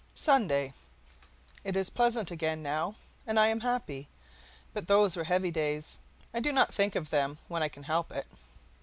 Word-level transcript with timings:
SUNDAY. 0.15 0.73
It 1.63 1.75
is 1.75 1.91
pleasant 1.91 2.31
again, 2.31 2.63
now, 2.63 2.95
and 3.27 3.39
I 3.39 3.49
am 3.49 3.59
happy; 3.59 4.07
but 4.73 4.87
those 4.87 5.15
were 5.15 5.25
heavy 5.25 5.51
days; 5.51 5.99
I 6.33 6.39
do 6.39 6.51
not 6.51 6.73
think 6.73 6.95
of 6.95 7.11
them 7.11 7.37
when 7.47 7.61
I 7.61 7.69
can 7.69 7.83
help 7.83 8.11
it. 8.11 8.25